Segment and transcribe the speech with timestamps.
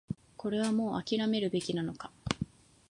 [0.35, 2.09] これはもう諦めるべきなのか